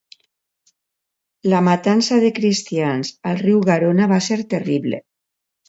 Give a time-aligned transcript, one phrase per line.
[1.53, 5.05] La matança de cristians al riu Garona va ser terrible.